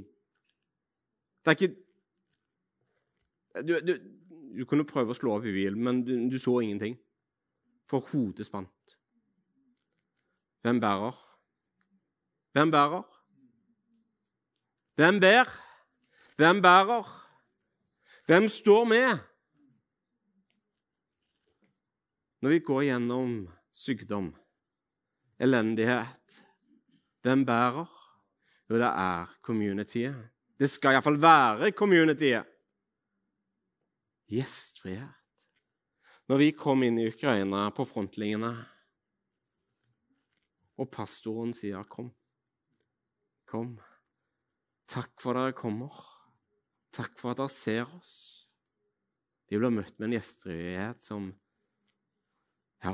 [1.45, 1.76] Det er ikke
[3.67, 3.93] du, du,
[4.58, 6.97] du kunne prøve å slå opp i bilen, men du, du så ingenting.
[7.88, 8.97] For hodet spant.
[10.63, 11.17] Hvem bærer?
[12.54, 13.04] Hvem bærer?
[14.95, 15.49] Hvem ber?
[16.36, 17.08] Hvem bærer?
[18.25, 19.17] Hvem står med?
[22.41, 23.34] Når vi går gjennom
[23.71, 24.34] sykdom,
[25.39, 26.43] elendighet,
[27.21, 27.89] hvem bærer?
[28.69, 30.29] Jo, det er communityet.
[30.60, 32.45] Det skal iallfall være communityet.
[34.29, 35.13] Gjestfrihet.
[36.27, 38.53] Når vi kom inn i Ukraina på frontlinjene,
[40.79, 42.13] og pastoren sier 'kom',
[43.45, 43.79] kom.
[44.93, 45.93] Takk for at dere kommer.
[46.93, 48.15] Takk for at dere ser oss.
[49.49, 51.32] Vi blir møtt med en gjestfrihet som
[52.84, 52.93] Ja,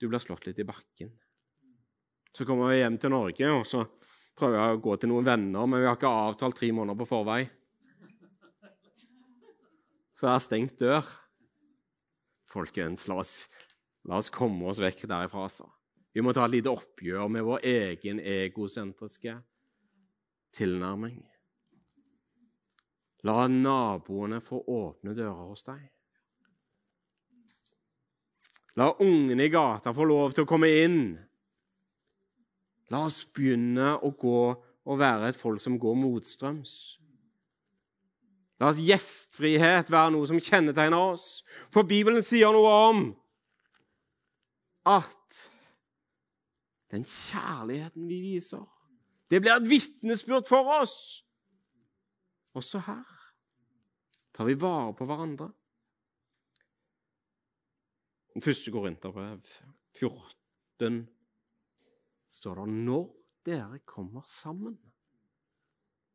[0.00, 1.12] du blir slått litt i bakken.
[2.34, 3.84] Så kommer vi hjem til Norge, og så
[4.34, 7.06] prøver jeg å gå til noen venner, men vi har ikke avtalt tre måneder på
[7.10, 7.42] forvei.
[10.16, 11.06] Så jeg har stengt dør.
[12.50, 13.36] Folkens, la oss,
[14.08, 15.46] la oss komme oss vekk derifra.
[15.46, 15.68] altså.
[16.12, 19.38] Vi må ta et lite oppgjør med vår egen egosentriske
[20.54, 21.20] tilnærming.
[23.28, 25.82] La naboene få åpne dører hos deg.
[28.80, 31.02] La ungene i gata få lov til å komme inn.
[32.92, 34.42] La oss begynne å gå
[34.82, 36.74] og være et folk som går motstrøms.
[38.60, 41.42] La oss gjestfrihet være noe som kjennetegner oss.
[41.72, 43.02] For Bibelen sier noe om
[44.88, 45.40] at
[46.92, 48.64] den kjærligheten vi viser,
[49.32, 51.24] det blir et vitnesbyrd for oss.
[52.52, 53.08] Også her
[54.36, 55.48] tar vi vare på hverandre.
[58.34, 59.40] Den første Korinterbrev
[59.96, 61.08] 14
[62.28, 63.08] står det 'når
[63.44, 64.76] dere kommer sammen'.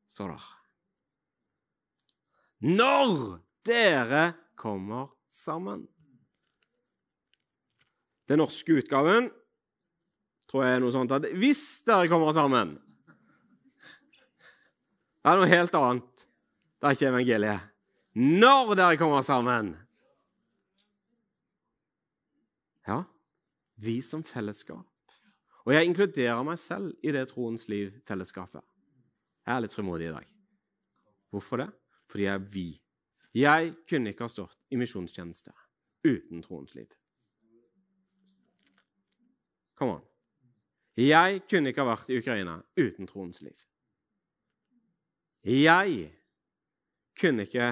[0.07, 0.41] står det.
[2.59, 5.87] Når dere kommer sammen.
[8.27, 9.31] Den norske utgaven
[10.47, 12.86] tror jeg er noe sånt at 'hvis dere kommer sammen'.
[15.27, 16.21] Det er noe helt annet.
[16.79, 17.63] Det er ikke evangeliet.
[18.15, 19.73] Når dere kommer sammen.
[22.87, 23.01] Ja,
[23.75, 24.87] vi som fellesskap.
[25.65, 28.63] Og jeg inkluderer meg selv i det troens liv-fellesskapet.
[29.43, 30.31] Jeg er litt frimodig i dag.
[31.35, 31.69] Hvorfor det?
[32.07, 32.67] Fordi jeg er vi.
[33.35, 35.51] Jeg kunne ikke ha stått i misjonstjeneste
[36.07, 36.87] uten troens liv.
[39.75, 40.05] Kom an.
[40.95, 43.67] Jeg kunne ikke ha vært i Ukraina uten troens liv.
[45.47, 46.09] Jeg
[47.15, 47.67] kunne ikke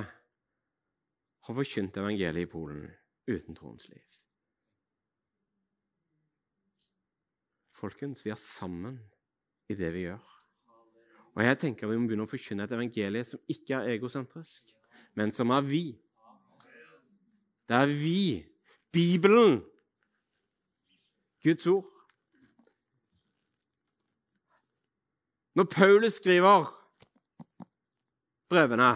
[1.45, 2.85] ha forkynt evangeliet i Polen
[3.27, 4.03] uten troens liv.
[7.75, 9.01] Folkens, vi er sammen
[9.67, 10.31] i det vi gjør.
[11.35, 14.71] Og jeg tenker Vi må begynne å forkynne et evangelie som ikke er egosentrisk,
[15.19, 15.83] men som er vi.
[17.67, 18.45] Det er vi.
[18.87, 19.59] Bibelen.
[21.43, 21.91] Guds ord.
[25.59, 26.71] Når Paulus skriver
[28.55, 28.91] brevene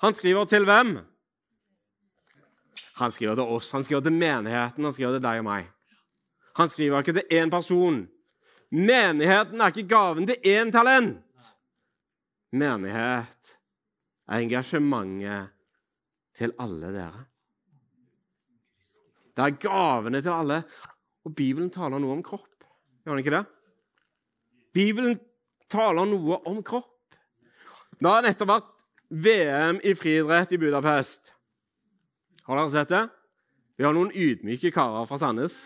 [0.00, 0.94] Han skriver til hvem?
[3.00, 5.68] Han skriver til oss, han skriver til menigheten, han skriver til deg og meg.
[6.56, 8.02] Han skriver ikke til én person.
[8.70, 11.48] Menigheten er ikke gaven til én talent.
[12.52, 13.52] Menighet
[14.28, 15.50] er engasjementet
[16.36, 17.24] til alle dere.
[19.36, 20.62] Det er gavene til alle.
[21.24, 22.64] Og Bibelen taler noe om kropp.
[23.04, 23.44] Gjør den ikke det?
[24.74, 25.18] Bibelen
[25.70, 26.99] taler noe om kropp.
[28.00, 31.34] Det har nettopp vært VM i friidrett i Budapest.
[32.46, 33.02] Har dere sett det?
[33.76, 35.56] Vi har noen ydmyke karer fra Sandnes.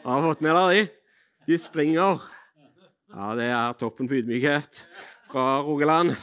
[0.00, 0.86] Har dere fått med dere de.
[1.50, 2.24] De springer.
[3.12, 4.80] Ja, det er toppen på ydmykhet
[5.28, 6.16] fra Rogaland.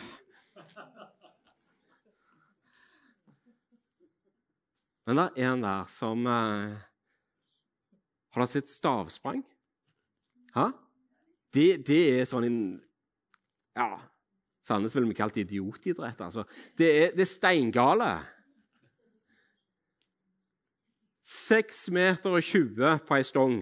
[5.06, 6.74] Men det er en der som eh,
[8.34, 9.46] Har dere sett stavsprang?
[10.58, 10.72] Hæ?
[11.54, 12.62] Det, det er sånn en
[13.78, 13.94] Ja,
[14.68, 16.22] Sandnes ville vi kalt idiotidrett.
[16.22, 16.44] altså.
[16.78, 18.12] Det er, det er steingale.
[21.24, 23.58] 6 meter og 20 på ei stong.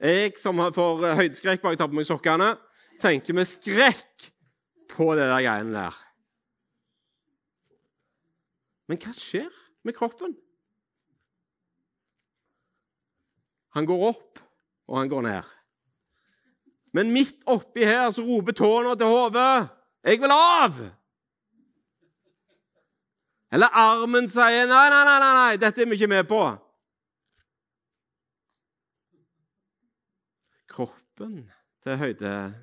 [0.00, 2.52] Jeg som får høydeskrekk bare jeg tar på meg sokkene,
[3.02, 4.30] tenker med skrekk
[4.90, 5.98] på det der greiene der.
[8.90, 9.50] Men hva skjer
[9.86, 10.34] med kroppen?
[13.78, 14.40] Han går opp,
[14.90, 15.50] og han går ned.
[16.92, 19.68] Men midt oppi her så roper tårna til hodet
[20.04, 20.90] 'Jeg vil av!'
[23.52, 26.38] Eller armen sier nei, nei, nei, nei, nei, dette er vi ikke med på.
[30.70, 31.50] Kroppen
[31.82, 32.54] til høyde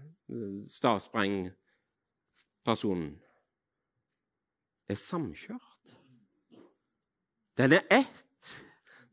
[0.72, 3.20] stavsprengpersonen
[4.88, 5.98] er samkjørt.
[7.58, 8.64] Den er ett.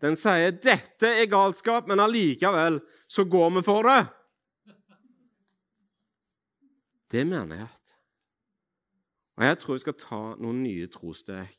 [0.00, 4.08] Den sier 'dette er galskap', men allikevel så går vi for det.
[7.10, 7.94] Det er menighet.
[9.36, 11.56] Og jeg tror vi skal ta noen nye trosteg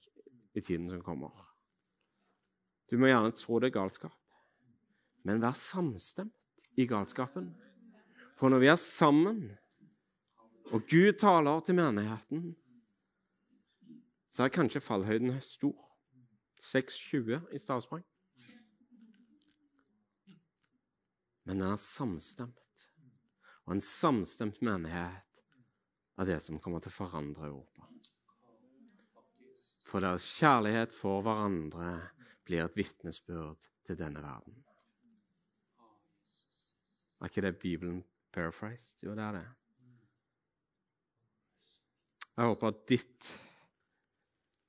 [0.55, 1.33] i tiden som kommer.
[2.89, 4.15] Du må gjerne tro det er galskap,
[5.25, 7.49] men vær samstemt i galskapen.
[8.37, 9.41] For når vi er sammen,
[10.73, 12.55] og Gud taler til menigheten,
[14.29, 15.77] så er kanskje fallhøyden stor.
[16.61, 18.03] 6,20 i stavsprang.
[21.45, 22.87] Men den er samstemt.
[23.65, 25.24] Og en samstemt menighet
[26.17, 27.89] er det som kommer til å forandre Europa.
[29.85, 31.91] For deres kjærlighet for hverandre
[32.45, 34.57] blir et vitnesbyrd til denne verden.
[37.21, 38.01] Er ikke det Bibelen
[38.33, 39.03] paraphrased?
[39.03, 39.45] Jo, det er det.
[42.35, 43.29] Jeg håper at ditt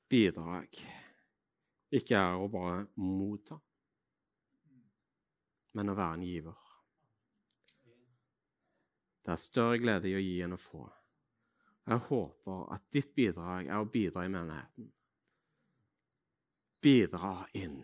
[0.09, 0.79] bidrag
[1.97, 3.59] ikke er å bare motta,
[5.75, 6.63] men å være en giver.
[9.27, 10.85] Det er større glede i å gi enn å få.
[11.87, 14.89] Jeg håper at ditt bidrag er å bidra i menigheten.
[16.83, 17.79] Bidra inn.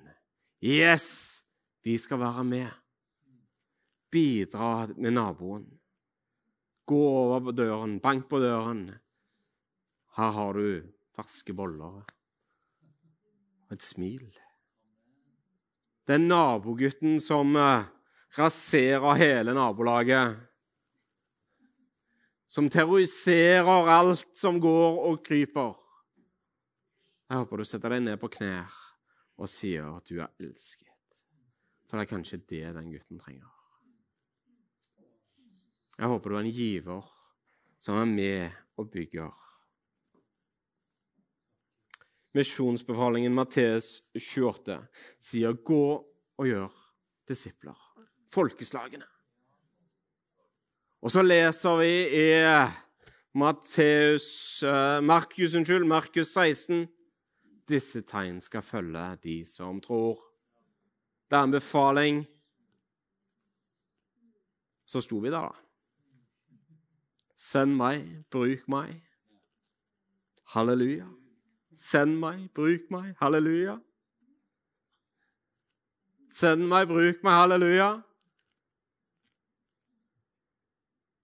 [0.62, 1.42] Yes!
[1.82, 2.70] Vi skal være med.
[4.12, 5.64] Bidra med naboen.
[6.86, 8.84] Gå over på døren, bank på døren.
[10.18, 10.82] Her har du
[11.16, 14.26] ferske boller og et smil.
[16.06, 17.86] Den nabogutten som eh,
[18.38, 20.36] raserer hele nabolaget.
[22.52, 25.72] Som terroriserer alt som går og kryper.
[27.32, 28.74] Jeg håper du setter deg ned på knær
[29.40, 31.22] og sier at du er elsket.
[31.88, 33.48] For det er kanskje det den gutten trenger.
[35.96, 37.08] Jeg håper du er en giver
[37.80, 39.32] som er med og bygger.
[42.36, 44.76] Misjonsbefalingen Matteus 28
[45.20, 45.84] sier 'gå
[46.36, 46.68] og gjør
[47.28, 47.80] disipler'.
[48.28, 49.11] Folkeslagene.
[51.02, 51.92] Og så leser vi
[52.22, 52.26] i
[53.34, 54.62] Matteus,
[55.02, 56.86] Markus, unnskyld, Markus 16
[57.68, 60.18] disse tegn skal følge de som tror.
[61.30, 62.22] Det er en befaling.
[64.86, 65.54] Så sto vi der, da.
[67.36, 69.00] Send meg, bruk meg.
[70.52, 71.08] Halleluja.
[71.74, 73.14] Send meg, bruk meg.
[73.22, 73.78] Halleluja.
[76.30, 77.38] Send meg, bruk meg.
[77.40, 77.90] Halleluja.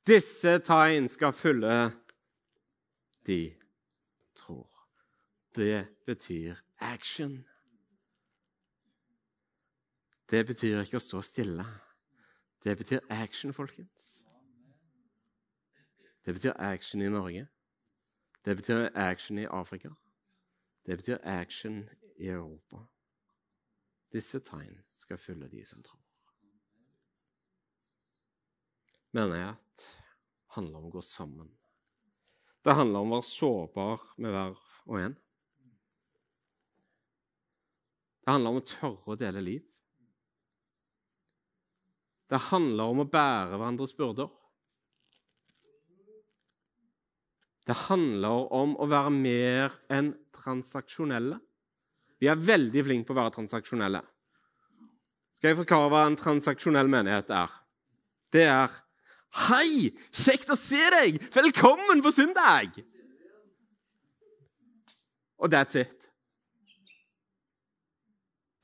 [0.08, 1.90] Disse tegn skal følge
[3.26, 3.54] de
[4.34, 4.88] tror.
[5.56, 7.46] Det betyr action.
[10.30, 11.66] Det betyr ikke å stå stille.
[12.64, 14.24] Det betyr action, folkens.
[16.24, 17.46] Det betyr action i Norge.
[18.44, 19.92] Det betyr action i Afrika.
[20.86, 22.86] Det betyr action i Europa.
[24.12, 25.97] Disse tegn skal følge de som tror.
[29.18, 29.86] Menighet
[30.54, 31.48] handler om å gå sammen.
[32.62, 34.54] Det handler om å være sårbar med hver
[34.86, 35.16] og en.
[38.22, 39.66] Det handler om å tørre å dele liv.
[42.28, 44.30] Det handler om å bære hverandres byrder.
[47.66, 51.40] Det handler om å være mer enn transaksjonelle.
[52.20, 54.02] Vi er veldig flinke på å være transaksjonelle.
[55.38, 57.56] Skal jeg forklare hva en transaksjonell menighet er?
[58.34, 58.84] Det er
[59.36, 59.90] Hei!
[60.12, 61.18] Kjekt å se deg!
[61.34, 62.80] Velkommen på søndag!
[65.38, 66.08] Og that's it.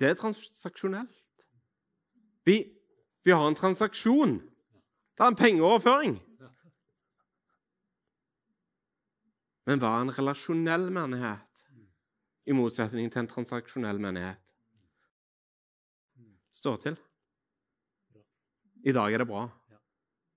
[0.00, 1.44] Det er transaksjonelt.
[2.44, 2.56] Vi,
[3.24, 4.40] vi har en transaksjon.
[5.14, 6.16] Det er en pengeoverføring.
[9.64, 11.62] Men hva er en relasjonell menighet,
[12.44, 14.40] i motsetning til en transaksjonell menighet?
[16.52, 16.98] Står til.
[18.84, 19.46] I dag er det bra.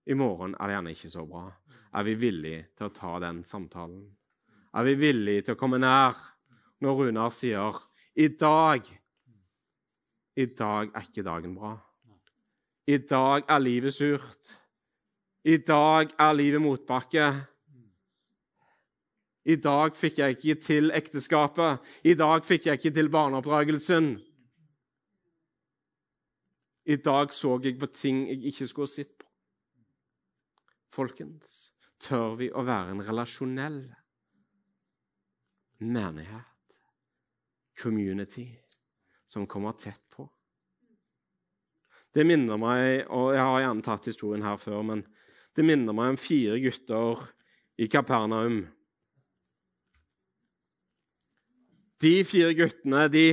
[0.08, 1.48] I morgen er det gjerne ikke så bra.
[1.98, 4.06] Er vi villige til å ta den samtalen?
[4.78, 6.16] Er vi villige til å komme nær
[6.84, 7.76] når Runar sier
[8.18, 8.88] i dag
[10.38, 11.74] I dag er ikke dagen bra.
[12.88, 14.52] I dag er livet surt.
[15.44, 17.32] I dag er livet motbakke.
[19.50, 21.82] I dag fikk jeg ikke til ekteskapet.
[22.06, 24.12] I dag fikk jeg ikke til barneoppdragelsen.
[26.86, 29.27] I dag så jeg på ting jeg ikke skulle sett på.
[30.94, 33.82] Folkens, tør vi å være en relasjonell
[35.84, 36.78] menighet,
[37.78, 38.48] community,
[39.28, 40.26] som kommer tett på?
[42.16, 45.04] Det minner meg, og Jeg har gjerne tatt historien her før, men
[45.56, 47.28] det minner meg om fire gutter
[47.78, 48.64] i Kapernaum.
[52.02, 53.28] De fire guttene de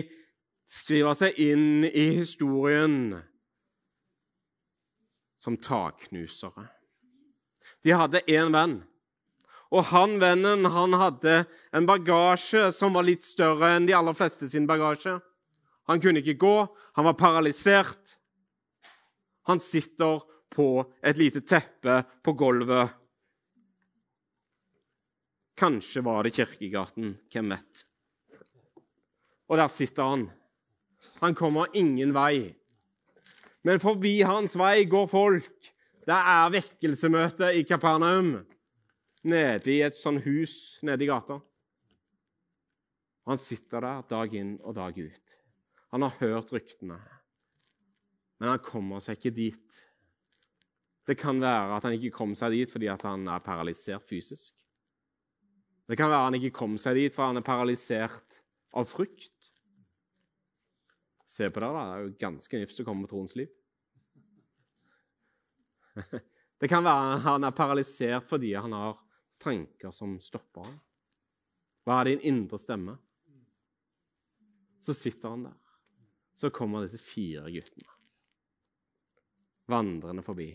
[0.68, 3.14] skriver seg inn i historien
[5.36, 6.73] som takknusere.
[7.84, 8.78] De hadde én venn.
[9.74, 14.48] Og han vennen han hadde en bagasje som var litt større enn de aller fleste
[14.48, 15.16] sin bagasje.
[15.90, 16.56] Han kunne ikke gå,
[16.96, 18.16] han var paralysert.
[19.50, 20.22] Han sitter
[20.54, 20.68] på
[21.02, 22.94] et lite teppe på gulvet.
[25.58, 27.84] Kanskje var det Kirkegaten, hvem vet.
[29.50, 30.24] Og der sitter han.
[31.20, 32.54] Han kommer ingen vei.
[33.64, 35.73] Men forbi hans vei går folk.
[36.04, 38.34] Det er vekkelsemøte i Kapernaum,
[39.24, 41.38] nede i et sånn hus nede i gata.
[43.24, 45.36] Han sitter der dag inn og dag ut.
[45.96, 46.98] Han har hørt ryktene,
[48.36, 49.80] men han kommer seg ikke dit.
[51.08, 54.52] Det kan være at han ikke kom seg dit fordi han er paralysert fysisk.
[55.88, 58.40] Det kan være han ikke kom seg dit fordi han er paralysert
[58.76, 59.32] av frykt.
[61.28, 61.84] Se på det, da.
[61.84, 63.48] Det er jo ganske nifst å komme på troens liv.
[66.60, 69.00] Det kan være han er paralysert fordi han har
[69.42, 70.78] tanker som stopper ham.
[71.84, 72.94] Hva er din indre stemme?
[74.80, 75.58] Så sitter han der.
[76.34, 77.94] Så kommer disse fire guttene
[79.70, 80.48] vandrende forbi.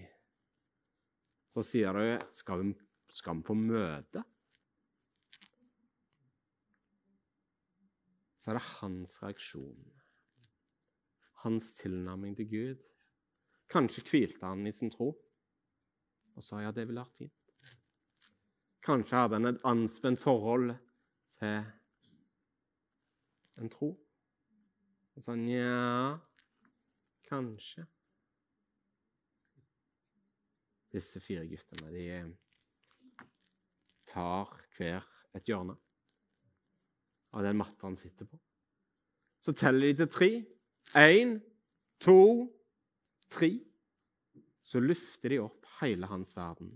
[1.50, 2.74] Så sier du skal vi,
[3.10, 4.24] skal vi på møte?
[8.40, 9.88] Så er det hans reaksjon,
[11.44, 12.86] hans tilnærming til Gud.
[13.70, 15.12] Kanskje hvilte han i sin tro
[16.40, 17.36] og sa ja, det ville vært fint.
[18.86, 20.72] Kanskje hadde han et anspent forhold
[21.36, 21.58] til
[23.60, 23.92] en tro.
[25.20, 26.16] Og sa nja,
[27.28, 27.84] kanskje.
[30.96, 32.06] Disse fire guttene de
[34.10, 35.04] tar hver
[35.38, 35.76] et hjørne
[37.36, 38.40] av den matta han sitter på.
[39.44, 40.30] Så teller de til tre.
[40.98, 41.36] Én,
[42.02, 42.48] to,
[43.30, 43.52] tre.
[44.70, 46.76] Så løfter de opp hele hans verden.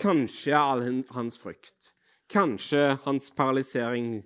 [0.00, 1.90] Kanskje all hans frykt,
[2.32, 4.22] kanskje hans paralysering.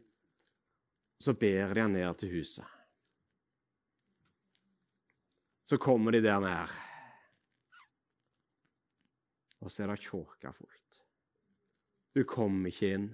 [1.18, 2.68] Så ber de han ned til huset.
[5.64, 6.70] Så kommer de der ned,
[9.58, 11.02] og så er det tjåka fullt.
[12.14, 13.10] Du kommer ikke inn.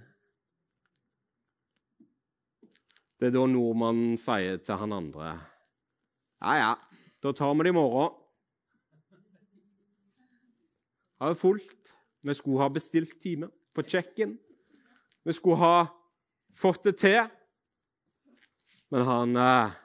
[3.17, 5.37] Det er da nordmannen sier til han andre
[6.43, 6.73] Ja, ja,
[7.23, 8.18] da tar vi det i morgen.
[11.19, 11.95] Det fulgt.
[12.23, 14.39] Vi skulle ha bestilt time på check-in.
[15.25, 15.87] Vi skulle ha
[16.55, 17.27] fått det til.
[18.89, 19.77] Men han eh,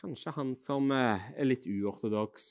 [0.00, 2.44] Kanskje han som eh, er litt uortodoks.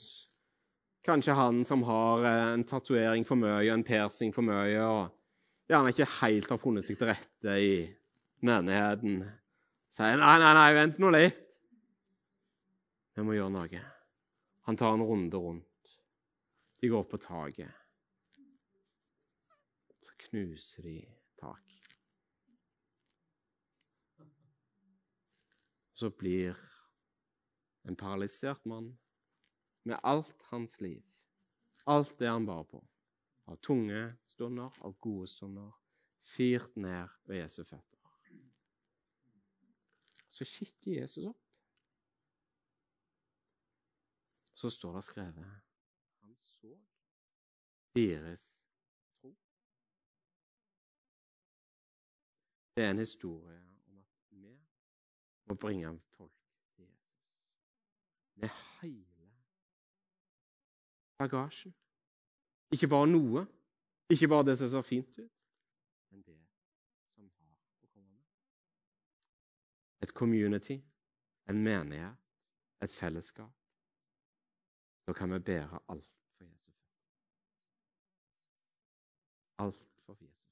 [1.05, 5.93] Kanskje han som har eh, en tatovering for mye, en piercing for mye, og gjerne
[5.93, 7.71] ikke helt har funnet seg til rette i
[8.45, 9.23] menigheten.
[9.89, 11.57] Sier nei, nei, nei, vent nå litt.
[13.17, 13.81] Vi må gjøre noe.
[14.69, 15.68] Han tar en runde rundt.
[16.79, 17.71] De går opp på taket.
[20.07, 20.95] Så knuser de
[21.39, 21.75] tak.
[25.93, 26.55] Så blir
[27.83, 28.93] en paralysert mann
[29.83, 31.03] med alt hans liv,
[31.85, 32.79] alt det han bar på,
[33.45, 35.71] av tunge stunder, av gode stunder,
[36.23, 37.97] firt ned ved Jesu føtter.
[40.29, 41.41] Så kikker Jesus opp.
[44.53, 45.68] Så står det skrevet
[47.99, 48.65] deres
[49.21, 49.35] tro.
[52.75, 54.59] Det er en historie om at vi
[55.45, 56.31] må bringe folk
[56.75, 57.25] til Jesus
[58.35, 58.49] med
[58.81, 59.31] hele
[61.17, 61.75] bagasjen.
[62.71, 63.47] Ikke bare noe,
[64.09, 65.31] ikke bare det som ser fint ut,
[66.11, 66.37] men det
[67.15, 68.25] som har å komme med.
[70.05, 70.77] Et community,
[71.49, 72.15] en menighet,
[72.81, 73.55] et fellesskap.
[75.07, 76.75] Da kan vi bære alt for Jesus.
[79.59, 80.49] Alt for Jesus.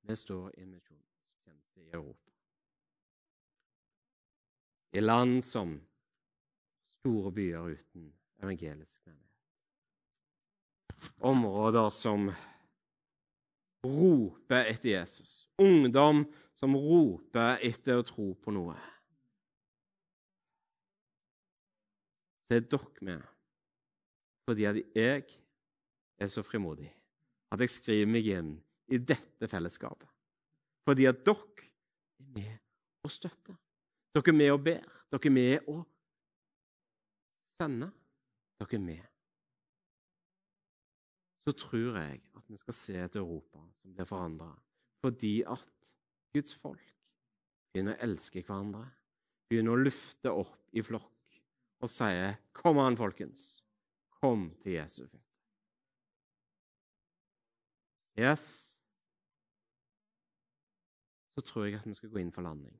[0.00, 2.32] Vi står i en misjonstjeneste i Europa.
[4.92, 5.76] I land som
[6.82, 8.08] store byer uten
[8.42, 9.22] evangelisk menighet.
[11.18, 12.32] Områder som
[13.84, 15.48] roper etter Jesus.
[15.58, 16.24] Ungdom
[16.54, 18.74] som roper etter å tro på noe.
[22.42, 23.32] Så er dere med
[24.46, 25.24] fordi at jeg
[26.18, 26.90] er så frimodig
[27.52, 28.54] at jeg skriver meg inn
[28.92, 30.08] i dette fellesskapet.
[30.86, 31.66] Fordi at dere
[32.22, 32.54] er med
[33.06, 33.56] og støtter.
[34.14, 34.86] Dere er med og ber.
[35.12, 35.82] Dere er med og
[37.42, 37.92] sender.
[38.60, 39.04] Dere er med.
[41.46, 44.48] Så tror jeg at vi skal se et Europa som blir forandra,
[45.02, 45.92] fordi at
[46.34, 46.82] Guds folk
[47.70, 48.82] begynner å elske hverandre,
[49.46, 51.38] begynner å lufte opp i flokk
[51.82, 53.62] og sier 'Kom an, folkens.
[54.10, 55.25] Kom til Jesu føtter'.
[58.16, 58.78] Yes.
[61.34, 62.74] Så tror jeg at vi skal gå inn for landing.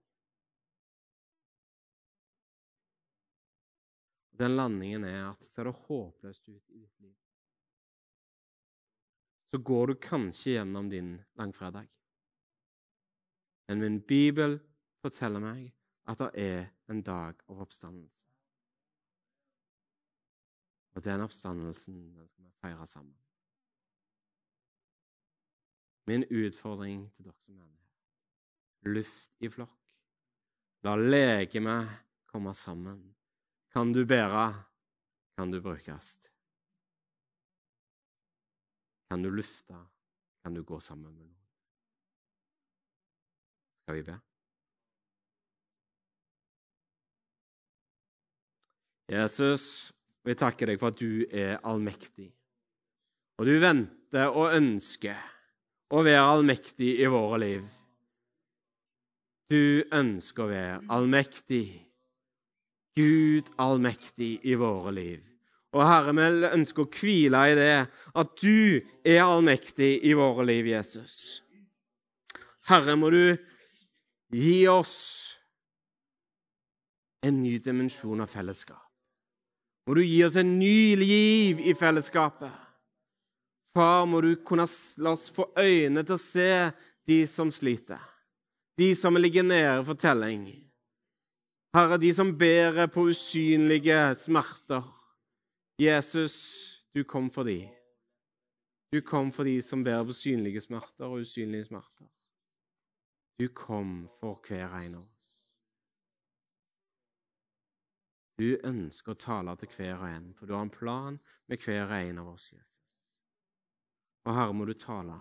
[4.37, 7.14] Den landingen er at ser det håpløst ut i ditt liv,
[9.49, 11.89] så går du kanskje gjennom din langfredag.
[13.68, 14.59] Men min bibel
[15.01, 15.70] forteller meg
[16.07, 18.26] at det er en dag av oppstandelse.
[20.97, 23.25] Og den oppstandelsen den skal vi feire sammen.
[26.07, 28.92] Min utfordring til dere som er med.
[28.94, 29.98] luft i flokk.
[30.86, 31.88] La legemet
[32.30, 33.00] komme sammen.
[33.74, 34.44] Kan du bære,
[35.36, 36.18] kan du brukes.
[39.11, 39.74] Kan du lufte,
[40.44, 41.34] kan du gå sammen med noen.
[43.82, 44.16] Skal vi be?
[49.11, 49.92] Jesus,
[50.26, 52.32] vi takker deg for at du er allmektig.
[53.38, 55.18] Og du venter og ønsker
[55.91, 57.64] å være allmektig i våre liv.
[59.47, 61.66] Du ønsker å være allmektig,
[62.97, 65.20] Gud allmektig i våre liv.
[65.76, 67.72] Og Herre, vi ønsker å hvile i det,
[68.16, 71.43] at du er allmektig i våre liv, Jesus.
[72.70, 73.37] Herre, må du
[74.32, 74.97] gi oss
[77.26, 78.82] en ny dimensjon av fellesskap.
[79.87, 82.65] Må du gi oss en ny liv i fellesskapet.
[83.76, 84.64] Far, må du kunne
[85.04, 86.50] la oss få øyne til å se
[87.04, 88.00] de som sliter,
[88.80, 90.46] de som ligger nede for telling.
[91.76, 94.80] Herre, de som bærer på usynlige smerter.
[95.76, 96.36] Jesus,
[96.96, 97.66] du kom for de.
[98.88, 102.08] Du kom for de som bærer på synlige smerter og usynlige smerter.
[103.36, 105.28] Du kom for hver en av oss.
[108.40, 111.84] Du ønsker å tale til hver og en, for du har en plan med hver
[111.84, 112.86] og en av oss, Jesus.
[114.26, 115.18] Og Herre, må du tale.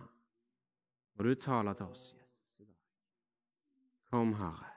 [1.15, 2.61] Må du tale til oss, Jesus.
[4.09, 4.74] Kom, Herre.